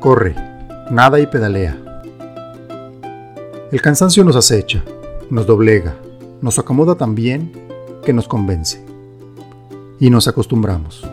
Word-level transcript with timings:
Corre, 0.00 0.34
nada 0.90 1.20
y 1.20 1.26
pedalea. 1.26 1.76
El 3.70 3.82
cansancio 3.82 4.24
nos 4.24 4.34
acecha, 4.34 4.82
nos 5.28 5.46
doblega, 5.46 5.94
nos 6.40 6.58
acomoda 6.58 6.94
tan 6.94 7.14
bien 7.14 7.52
que 8.02 8.14
nos 8.14 8.26
convence. 8.26 8.82
Y 9.98 10.08
nos 10.08 10.26
acostumbramos. 10.26 11.06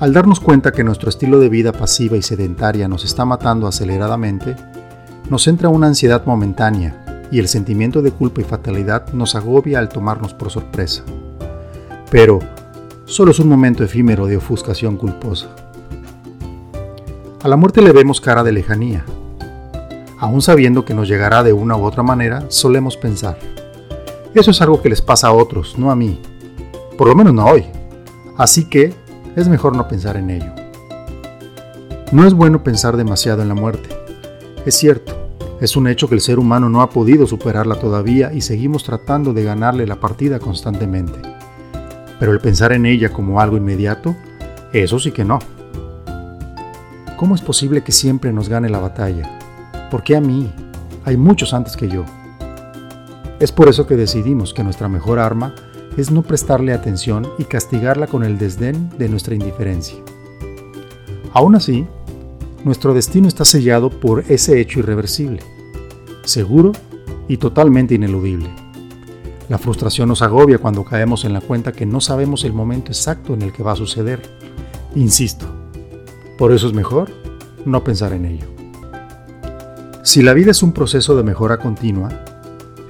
Al 0.00 0.14
darnos 0.14 0.40
cuenta 0.40 0.72
que 0.72 0.82
nuestro 0.82 1.10
estilo 1.10 1.40
de 1.40 1.50
vida 1.50 1.72
pasiva 1.72 2.16
y 2.16 2.22
sedentaria 2.22 2.88
nos 2.88 3.04
está 3.04 3.26
matando 3.26 3.66
aceleradamente, 3.66 4.56
nos 5.28 5.46
entra 5.46 5.68
una 5.68 5.88
ansiedad 5.88 6.24
momentánea 6.24 7.28
y 7.30 7.38
el 7.38 7.48
sentimiento 7.48 8.00
de 8.00 8.12
culpa 8.12 8.40
y 8.40 8.44
fatalidad 8.44 9.12
nos 9.12 9.34
agobia 9.34 9.78
al 9.78 9.90
tomarnos 9.90 10.32
por 10.32 10.50
sorpresa. 10.50 11.04
Pero 12.10 12.38
solo 13.04 13.32
es 13.32 13.38
un 13.40 13.50
momento 13.50 13.84
efímero 13.84 14.24
de 14.24 14.38
ofuscación 14.38 14.96
culposa. 14.96 15.54
A 17.44 17.48
la 17.48 17.58
muerte 17.58 17.82
le 17.82 17.92
vemos 17.92 18.22
cara 18.22 18.42
de 18.42 18.52
lejanía. 18.52 19.04
Aún 20.18 20.40
sabiendo 20.40 20.86
que 20.86 20.94
nos 20.94 21.08
llegará 21.08 21.42
de 21.42 21.52
una 21.52 21.76
u 21.76 21.84
otra 21.84 22.02
manera, 22.02 22.46
solemos 22.48 22.96
pensar. 22.96 23.38
Eso 24.34 24.50
es 24.50 24.62
algo 24.62 24.80
que 24.80 24.88
les 24.88 25.02
pasa 25.02 25.28
a 25.28 25.32
otros, 25.32 25.78
no 25.78 25.90
a 25.90 25.94
mí. 25.94 26.22
Por 26.96 27.06
lo 27.06 27.14
menos 27.14 27.34
no 27.34 27.44
hoy. 27.44 27.66
Así 28.38 28.64
que 28.64 28.94
es 29.36 29.46
mejor 29.46 29.76
no 29.76 29.86
pensar 29.88 30.16
en 30.16 30.30
ello. 30.30 30.52
No 32.12 32.26
es 32.26 32.32
bueno 32.32 32.64
pensar 32.64 32.96
demasiado 32.96 33.42
en 33.42 33.48
la 33.48 33.54
muerte. 33.54 33.90
Es 34.64 34.76
cierto, 34.76 35.12
es 35.60 35.76
un 35.76 35.86
hecho 35.86 36.08
que 36.08 36.14
el 36.14 36.22
ser 36.22 36.38
humano 36.38 36.70
no 36.70 36.80
ha 36.80 36.88
podido 36.88 37.26
superarla 37.26 37.74
todavía 37.74 38.32
y 38.32 38.40
seguimos 38.40 38.84
tratando 38.84 39.34
de 39.34 39.44
ganarle 39.44 39.86
la 39.86 40.00
partida 40.00 40.38
constantemente. 40.38 41.20
Pero 42.18 42.32
el 42.32 42.40
pensar 42.40 42.72
en 42.72 42.86
ella 42.86 43.10
como 43.10 43.38
algo 43.38 43.58
inmediato, 43.58 44.16
eso 44.72 44.98
sí 44.98 45.12
que 45.12 45.26
no. 45.26 45.40
¿Cómo 47.24 47.36
es 47.36 47.40
posible 47.40 47.82
que 47.82 47.90
siempre 47.90 48.34
nos 48.34 48.50
gane 48.50 48.68
la 48.68 48.80
batalla? 48.80 49.38
¿Por 49.90 50.02
qué 50.02 50.14
a 50.14 50.20
mí? 50.20 50.52
Hay 51.06 51.16
muchos 51.16 51.54
antes 51.54 51.74
que 51.74 51.88
yo. 51.88 52.04
Es 53.40 53.50
por 53.50 53.66
eso 53.66 53.86
que 53.86 53.96
decidimos 53.96 54.52
que 54.52 54.62
nuestra 54.62 54.90
mejor 54.90 55.18
arma 55.18 55.54
es 55.96 56.10
no 56.10 56.20
prestarle 56.20 56.74
atención 56.74 57.26
y 57.38 57.44
castigarla 57.44 58.08
con 58.08 58.24
el 58.24 58.36
desdén 58.36 58.90
de 58.98 59.08
nuestra 59.08 59.34
indiferencia. 59.34 59.96
Aún 61.32 61.54
así, 61.54 61.86
nuestro 62.62 62.92
destino 62.92 63.26
está 63.26 63.46
sellado 63.46 63.88
por 63.88 64.22
ese 64.28 64.60
hecho 64.60 64.80
irreversible, 64.80 65.40
seguro 66.24 66.72
y 67.26 67.38
totalmente 67.38 67.94
ineludible. 67.94 68.50
La 69.48 69.56
frustración 69.56 70.10
nos 70.10 70.20
agobia 70.20 70.58
cuando 70.58 70.84
caemos 70.84 71.24
en 71.24 71.32
la 71.32 71.40
cuenta 71.40 71.72
que 71.72 71.86
no 71.86 72.02
sabemos 72.02 72.44
el 72.44 72.52
momento 72.52 72.92
exacto 72.92 73.32
en 73.32 73.40
el 73.40 73.50
que 73.50 73.62
va 73.62 73.72
a 73.72 73.76
suceder. 73.76 74.20
Insisto, 74.94 75.63
por 76.38 76.52
eso 76.52 76.66
es 76.66 76.72
mejor 76.72 77.10
no 77.64 77.84
pensar 77.84 78.12
en 78.12 78.24
ello. 78.24 78.46
Si 80.02 80.22
la 80.22 80.34
vida 80.34 80.50
es 80.50 80.62
un 80.62 80.72
proceso 80.72 81.16
de 81.16 81.22
mejora 81.22 81.58
continua, 81.58 82.10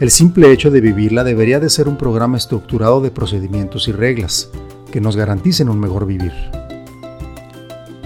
el 0.00 0.10
simple 0.10 0.50
hecho 0.50 0.70
de 0.70 0.80
vivirla 0.80 1.22
debería 1.22 1.60
de 1.60 1.70
ser 1.70 1.88
un 1.88 1.96
programa 1.96 2.36
estructurado 2.36 3.00
de 3.00 3.10
procedimientos 3.10 3.86
y 3.86 3.92
reglas 3.92 4.50
que 4.90 5.00
nos 5.00 5.16
garanticen 5.16 5.68
un 5.68 5.78
mejor 5.78 6.06
vivir. 6.06 6.32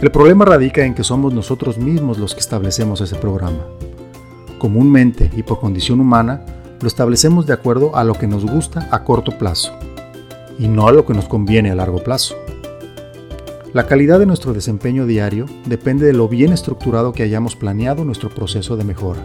El 0.00 0.11
problema 0.11 0.45
radica 0.45 0.84
en 0.84 0.95
que 0.95 1.03
somos 1.03 1.33
nosotros 1.33 1.78
mismos 1.78 2.19
los 2.19 2.34
que 2.34 2.41
establecemos 2.41 3.00
ese 3.00 3.17
programa. 3.17 3.64
Comúnmente 4.58 5.30
y 5.36 5.42
por 5.42 5.58
condición 5.61 6.00
humana, 6.00 6.45
lo 6.80 6.86
establecemos 6.86 7.47
de 7.47 7.55
acuerdo 7.55 7.97
a 7.97 8.05
lo 8.05 8.14
que 8.14 8.27
nos 8.27 8.45
gusta 8.45 8.89
a 8.91 9.02
corto 9.05 9.36
plazo 9.39 9.73
y 10.58 10.69
no 10.69 10.86
a 10.86 10.92
lo 10.92 11.06
que 11.06 11.14
nos 11.14 11.27
conviene 11.27 11.70
a 11.70 11.74
largo 11.74 12.02
plazo. 12.05 12.36
La 13.74 13.86
calidad 13.86 14.18
de 14.18 14.24
nuestro 14.24 14.55
desempeño 14.55 15.05
diario 15.05 15.45
depende 15.67 16.06
de 16.06 16.14
lo 16.14 16.27
bien 16.27 16.55
estructurado 16.55 17.12
que 17.12 17.23
hayamos 17.23 17.55
planeado 17.55 18.02
nuestro 18.02 18.30
proceso 18.30 18.79
de 18.79 18.84
mejora. 18.84 19.20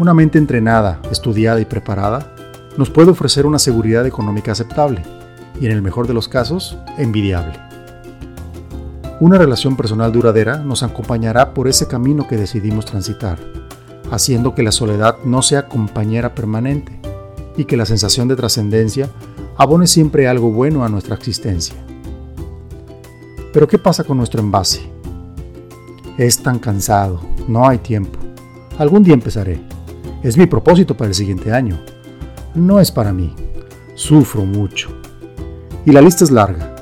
Una 0.00 0.12
mente 0.12 0.38
entrenada, 0.38 1.00
estudiada 1.08 1.60
y 1.60 1.64
preparada 1.64 2.34
nos 2.76 2.90
puede 2.90 3.12
ofrecer 3.12 3.46
una 3.46 3.60
seguridad 3.60 4.04
económica 4.06 4.50
aceptable 4.50 5.04
y 5.60 5.66
en 5.66 5.72
el 5.72 5.82
mejor 5.82 6.08
de 6.08 6.14
los 6.14 6.26
casos, 6.26 6.76
envidiable. 6.98 7.54
Una 9.20 9.38
relación 9.38 9.76
personal 9.76 10.10
duradera 10.10 10.58
nos 10.58 10.82
acompañará 10.82 11.54
por 11.54 11.68
ese 11.68 11.86
camino 11.86 12.26
que 12.26 12.36
decidimos 12.36 12.86
transitar, 12.86 13.38
haciendo 14.10 14.56
que 14.56 14.64
la 14.64 14.72
soledad 14.72 15.16
no 15.24 15.42
sea 15.42 15.68
compañera 15.68 16.34
permanente 16.34 17.00
y 17.56 17.66
que 17.66 17.76
la 17.76 17.86
sensación 17.86 18.26
de 18.26 18.34
trascendencia 18.34 19.08
abone 19.56 19.86
siempre 19.86 20.26
algo 20.26 20.50
bueno 20.50 20.84
a 20.84 20.88
nuestra 20.88 21.14
existencia. 21.14 21.87
Pero 23.52 23.66
¿qué 23.66 23.78
pasa 23.78 24.04
con 24.04 24.18
nuestro 24.18 24.40
envase? 24.40 24.82
Es 26.18 26.42
tan 26.42 26.58
cansado, 26.58 27.20
no 27.46 27.66
hay 27.68 27.78
tiempo. 27.78 28.18
Algún 28.78 29.02
día 29.02 29.14
empezaré. 29.14 29.60
Es 30.22 30.36
mi 30.36 30.46
propósito 30.46 30.96
para 30.96 31.08
el 31.08 31.14
siguiente 31.14 31.52
año. 31.52 31.78
No 32.54 32.80
es 32.80 32.90
para 32.90 33.12
mí. 33.12 33.34
Sufro 33.94 34.44
mucho. 34.44 34.90
Y 35.84 35.92
la 35.92 36.00
lista 36.00 36.24
es 36.24 36.30
larga, 36.30 36.74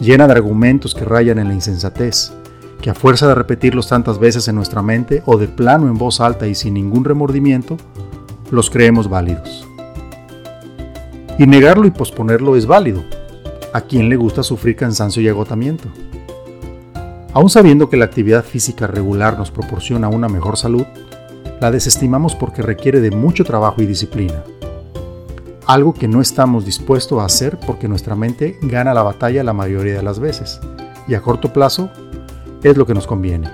llena 0.00 0.26
de 0.26 0.32
argumentos 0.32 0.94
que 0.94 1.04
rayan 1.04 1.38
en 1.38 1.48
la 1.48 1.54
insensatez, 1.54 2.32
que 2.80 2.90
a 2.90 2.94
fuerza 2.94 3.28
de 3.28 3.34
repetirlos 3.34 3.88
tantas 3.88 4.18
veces 4.18 4.48
en 4.48 4.54
nuestra 4.54 4.82
mente 4.82 5.22
o 5.26 5.36
de 5.36 5.48
plano 5.48 5.88
en 5.88 5.98
voz 5.98 6.20
alta 6.20 6.46
y 6.46 6.54
sin 6.54 6.74
ningún 6.74 7.04
remordimiento, 7.04 7.76
los 8.50 8.70
creemos 8.70 9.08
válidos. 9.08 9.66
Y 11.38 11.46
negarlo 11.46 11.86
y 11.86 11.90
posponerlo 11.90 12.56
es 12.56 12.66
válido, 12.66 13.04
a 13.76 13.82
quien 13.82 14.08
le 14.08 14.16
gusta 14.16 14.42
sufrir 14.42 14.74
cansancio 14.74 15.20
y 15.20 15.28
agotamiento. 15.28 15.90
Aún 17.34 17.50
sabiendo 17.50 17.90
que 17.90 17.98
la 17.98 18.06
actividad 18.06 18.42
física 18.42 18.86
regular 18.86 19.38
nos 19.38 19.50
proporciona 19.50 20.08
una 20.08 20.30
mejor 20.30 20.56
salud, 20.56 20.86
la 21.60 21.70
desestimamos 21.70 22.34
porque 22.34 22.62
requiere 22.62 23.02
de 23.02 23.10
mucho 23.10 23.44
trabajo 23.44 23.82
y 23.82 23.86
disciplina. 23.86 24.42
Algo 25.66 25.92
que 25.92 26.08
no 26.08 26.22
estamos 26.22 26.64
dispuestos 26.64 27.20
a 27.20 27.26
hacer 27.26 27.58
porque 27.66 27.86
nuestra 27.86 28.16
mente 28.16 28.58
gana 28.62 28.94
la 28.94 29.02
batalla 29.02 29.44
la 29.44 29.52
mayoría 29.52 29.96
de 29.96 30.02
las 30.02 30.20
veces, 30.20 30.58
y 31.06 31.12
a 31.12 31.20
corto 31.20 31.52
plazo 31.52 31.90
es 32.62 32.78
lo 32.78 32.86
que 32.86 32.94
nos 32.94 33.06
conviene. 33.06 33.50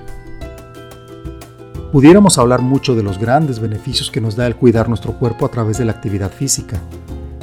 Pudiéramos 1.91 2.39
hablar 2.39 2.63
mucho 2.63 2.95
de 2.95 3.03
los 3.03 3.19
grandes 3.19 3.59
beneficios 3.59 4.09
que 4.09 4.21
nos 4.21 4.37
da 4.37 4.47
el 4.47 4.55
cuidar 4.55 4.89
nuestro 4.89 5.15
cuerpo 5.15 5.47
a 5.47 5.51
través 5.51 5.79
de 5.79 5.85
la 5.85 5.93
actividad 5.93 6.31
física, 6.31 6.81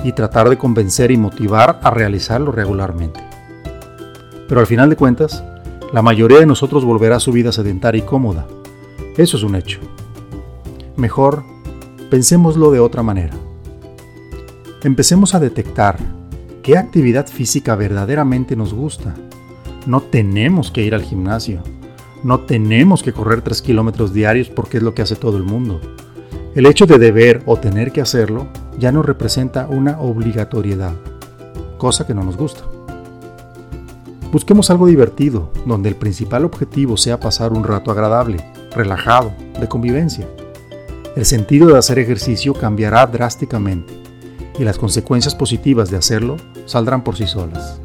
y 0.04 0.14
tratar 0.14 0.50
de 0.50 0.58
convencer 0.58 1.12
y 1.12 1.18
motivar 1.18 1.80
a 1.84 1.92
realizarlo 1.92 2.52
regularmente. 2.52 3.20
Pero 4.48 4.62
al 4.62 4.68
final 4.68 4.90
de 4.90 4.96
cuentas, 4.96 5.44
la 5.94 6.02
mayoría 6.02 6.40
de 6.40 6.46
nosotros 6.46 6.86
volverá 6.86 7.18
a 7.18 7.20
su 7.20 7.32
vida 7.32 7.52
sedentaria 7.52 8.00
y 8.00 8.06
cómoda. 8.06 8.46
Eso 9.18 9.38
es 9.38 9.44
un 9.44 9.56
hecho. 9.56 9.80
Mejor, 10.96 11.44
pensémoslo 12.10 12.72
de 12.72 12.80
otra 12.80 13.04
manera. 13.04 13.36
Empecemos 14.84 15.36
a 15.36 15.40
detectar 15.40 15.98
qué 16.64 16.78
actividad 16.78 17.28
física 17.28 17.76
verdaderamente 17.76 18.56
nos 18.56 18.74
gusta. 18.74 19.16
No 19.86 20.02
tenemos 20.02 20.72
que 20.72 20.84
ir 20.84 20.96
al 20.96 21.04
gimnasio. 21.04 21.62
No 22.24 22.42
tenemos 22.42 23.02
que 23.02 23.14
correr 23.14 23.42
3 23.42 23.62
kilómetros 23.62 24.14
diarios 24.14 24.50
porque 24.50 24.78
es 24.78 24.84
lo 24.84 24.94
que 24.94 25.02
hace 25.02 25.16
todo 25.16 25.38
el 25.38 25.44
mundo. 25.44 25.80
El 26.56 26.66
hecho 26.66 26.88
de 26.88 26.98
deber 26.98 27.44
o 27.46 27.58
tener 27.58 27.92
que 27.92 28.02
hacerlo 28.02 28.48
ya 28.80 28.92
no 28.92 29.04
representa 29.04 29.68
una 29.68 30.00
obligatoriedad, 30.00 30.94
cosa 31.78 32.08
que 32.08 32.16
no 32.16 32.24
nos 32.24 32.38
gusta. 32.38 32.64
Busquemos 34.32 34.72
algo 34.72 34.88
divertido, 34.88 35.52
donde 35.68 35.90
el 35.90 35.96
principal 35.96 36.46
objetivo 36.46 36.98
sea 36.98 37.20
pasar 37.20 37.54
un 37.54 37.64
rato 37.64 37.92
agradable, 37.92 38.44
relajado, 38.72 39.32
de 39.60 39.68
convivencia. 39.68 40.28
El 41.16 41.26
sentido 41.26 41.68
de 41.68 41.78
hacer 41.78 42.00
ejercicio 42.00 42.56
cambiará 42.56 43.06
drásticamente 43.06 43.94
y 44.58 44.64
las 44.64 44.80
consecuencias 44.80 45.36
positivas 45.36 45.92
de 45.92 45.98
hacerlo 45.98 46.38
saldrán 46.66 47.04
por 47.04 47.16
sí 47.16 47.28
solas. 47.28 47.80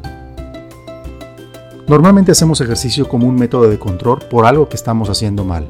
Normalmente 1.87 2.31
hacemos 2.31 2.61
ejercicio 2.61 3.07
como 3.07 3.27
un 3.27 3.35
método 3.35 3.69
de 3.69 3.77
control 3.77 4.23
por 4.27 4.47
algo 4.47 4.67
que 4.69 4.75
estamos 4.75 5.07
haciendo 5.11 5.45
mal 5.45 5.67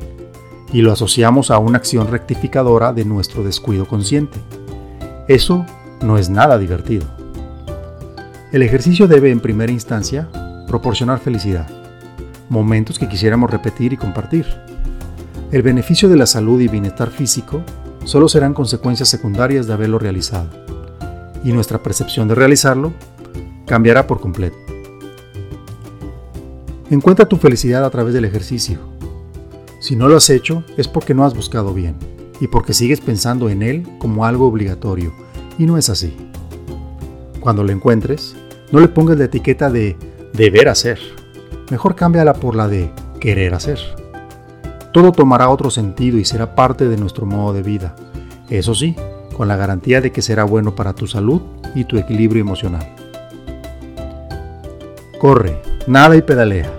y 0.76 0.82
lo 0.82 0.92
asociamos 0.92 1.52
a 1.52 1.58
una 1.58 1.78
acción 1.78 2.12
rectificadora 2.12 2.92
de 2.92 3.06
nuestro 3.06 3.46
descuido 3.46 3.88
consciente. 3.88 4.38
Eso 5.30 5.66
no 6.02 6.18
es 6.18 6.30
nada 6.30 6.58
divertido. 6.58 7.06
El 8.52 8.62
ejercicio 8.62 9.08
debe 9.08 9.32
en 9.32 9.40
primera 9.40 9.72
instancia 9.72 10.28
proporcionar 10.68 11.20
felicidad, 11.20 11.70
momentos 12.50 13.00
que 13.00 13.08
quisiéramos 13.08 13.50
repetir 13.50 13.94
y 13.94 13.98
compartir. 13.98 14.48
El 15.54 15.62
beneficio 15.62 16.10
de 16.10 16.18
la 16.18 16.26
salud 16.26 16.60
y 16.60 16.68
bienestar 16.68 17.10
físico 17.10 17.64
solo 18.04 18.28
serán 18.28 18.54
consecuencias 18.54 19.08
secundarias 19.08 19.68
de 19.68 19.74
haberlo 19.74 19.98
realizado, 19.98 20.50
y 21.42 21.54
nuestra 21.54 21.82
percepción 21.82 22.28
de 22.28 22.36
realizarlo 22.36 22.92
cambiará 23.66 24.08
por 24.08 24.20
completo. 24.20 24.58
Encuentra 26.90 27.30
tu 27.30 27.38
felicidad 27.38 27.86
a 27.86 27.90
través 27.90 28.14
del 28.14 28.26
ejercicio. 28.26 28.95
Si 29.86 29.96
no 29.96 30.08
lo 30.08 30.18
has 30.18 30.32
hecho 30.32 30.64
es 30.78 30.88
porque 30.88 31.14
no 31.14 31.26
has 31.26 31.36
buscado 31.36 31.72
bien 31.72 31.94
y 32.42 32.48
porque 32.48 32.74
sigues 32.74 33.02
pensando 33.02 33.52
en 33.52 33.62
él 33.62 33.88
como 34.00 34.26
algo 34.26 34.48
obligatorio, 34.48 35.14
y 35.60 35.68
no 35.68 35.78
es 35.78 35.90
así. 35.90 36.18
Cuando 37.40 37.64
lo 37.64 37.72
encuentres, 37.72 38.36
no 38.72 38.80
le 38.80 38.88
pongas 38.88 39.20
la 39.20 39.26
etiqueta 39.26 39.70
de 39.70 39.96
deber 40.34 40.70
hacer. 40.70 40.98
Mejor 41.70 41.94
cámbiala 41.94 42.34
por 42.34 42.56
la 42.56 42.68
de 42.68 42.90
querer 43.20 43.54
hacer. 43.54 43.78
Todo 44.92 45.12
tomará 45.12 45.50
otro 45.50 45.70
sentido 45.70 46.18
y 46.18 46.26
será 46.26 46.56
parte 46.56 46.90
de 46.90 46.98
nuestro 46.98 47.28
modo 47.28 47.54
de 47.54 47.62
vida. 47.62 47.96
Eso 48.50 48.74
sí, 48.74 48.96
con 49.38 49.48
la 49.48 49.56
garantía 49.56 50.02
de 50.02 50.12
que 50.12 50.24
será 50.24 50.46
bueno 50.46 50.74
para 50.74 50.94
tu 50.94 51.06
salud 51.06 51.44
y 51.76 51.84
tu 51.84 52.00
equilibrio 52.00 52.42
emocional. 52.42 52.96
Corre, 55.20 55.62
nada 55.86 56.16
y 56.16 56.24
pedalea. 56.24 56.74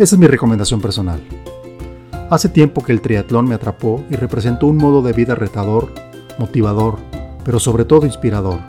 Esa 0.00 0.16
es 0.16 0.18
mi 0.18 0.26
recomendación 0.26 0.80
personal. 0.80 1.20
Hace 2.30 2.48
tiempo 2.48 2.82
que 2.82 2.92
el 2.92 3.02
triatlón 3.02 3.46
me 3.46 3.54
atrapó 3.54 4.02
y 4.10 4.16
representó 4.16 4.66
un 4.66 4.78
modo 4.78 5.02
de 5.02 5.12
vida 5.12 5.34
retador, 5.34 5.92
motivador, 6.38 6.98
pero 7.44 7.60
sobre 7.60 7.84
todo 7.84 8.06
inspirador, 8.06 8.60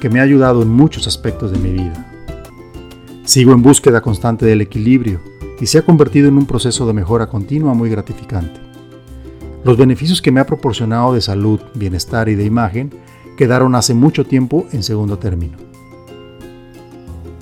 que 0.00 0.10
me 0.10 0.20
ha 0.20 0.22
ayudado 0.22 0.62
en 0.62 0.68
muchos 0.68 1.06
aspectos 1.06 1.50
de 1.50 1.58
mi 1.58 1.70
vida. 1.70 2.06
Sigo 3.24 3.52
en 3.52 3.62
búsqueda 3.62 4.02
constante 4.02 4.44
del 4.44 4.60
equilibrio 4.60 5.20
y 5.58 5.66
se 5.66 5.78
ha 5.78 5.82
convertido 5.82 6.28
en 6.28 6.36
un 6.36 6.44
proceso 6.44 6.86
de 6.86 6.92
mejora 6.92 7.26
continua 7.26 7.72
muy 7.72 7.88
gratificante. 7.88 8.60
Los 9.64 9.78
beneficios 9.78 10.20
que 10.20 10.30
me 10.30 10.40
ha 10.40 10.46
proporcionado 10.46 11.14
de 11.14 11.22
salud, 11.22 11.60
bienestar 11.74 12.28
y 12.28 12.34
de 12.34 12.44
imagen 12.44 12.90
quedaron 13.38 13.74
hace 13.74 13.94
mucho 13.94 14.26
tiempo 14.26 14.66
en 14.72 14.82
segundo 14.82 15.18
término. 15.18 15.56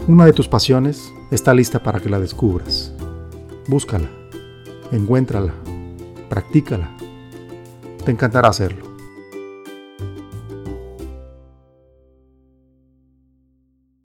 Una 0.07 0.25
de 0.25 0.33
tus 0.33 0.47
pasiones 0.47 1.13
está 1.33 1.53
lista 1.53 1.83
para 1.83 1.99
que 1.99 2.09
la 2.09 2.21
descubras. 2.21 2.93
Búscala, 3.67 4.09
encuéntrala, 4.93 5.55
practícala. 6.29 6.91
Te 8.05 8.11
encantará 8.11 8.49
hacerlo. 8.49 8.92